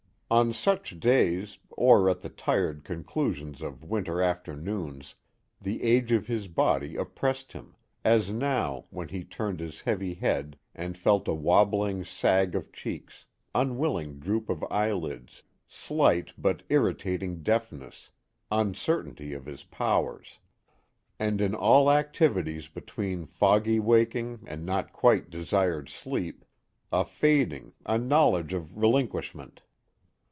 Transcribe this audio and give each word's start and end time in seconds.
On 0.33 0.53
such 0.53 0.97
days, 0.97 1.59
or 1.71 2.09
at 2.09 2.21
the 2.21 2.29
tired 2.29 2.85
conclusions 2.85 3.61
of 3.61 3.83
winter 3.83 4.21
afternoons, 4.21 5.15
the 5.59 5.83
age 5.83 6.13
of 6.13 6.27
his 6.27 6.47
body 6.47 6.95
oppressed 6.95 7.51
him 7.51 7.75
as 8.05 8.29
now, 8.29 8.85
when 8.91 9.09
he 9.09 9.25
turned 9.25 9.59
his 9.59 9.81
heavy 9.81 10.13
head 10.13 10.57
and 10.73 10.97
felt 10.97 11.27
a 11.27 11.33
wobbling 11.33 12.05
sag 12.05 12.55
of 12.55 12.71
cheeks, 12.71 13.25
unwilling 13.53 14.19
droop 14.19 14.49
of 14.49 14.63
eyelids, 14.71 15.43
slight 15.67 16.31
but 16.37 16.63
irritating 16.69 17.43
deafness, 17.43 18.09
uncertainty 18.49 19.33
of 19.33 19.43
his 19.45 19.65
powers. 19.65 20.39
And 21.19 21.41
in 21.41 21.53
all 21.53 21.91
activities 21.91 22.69
between 22.69 23.25
foggy 23.25 23.81
waking 23.81 24.43
and 24.47 24.65
not 24.65 24.93
quite 24.93 25.29
desired 25.29 25.89
sleep, 25.89 26.45
a 26.89 27.03
fading, 27.03 27.73
a 27.85 27.97
knowledge 27.97 28.53
of 28.53 28.77
relinquishment. 28.77 29.61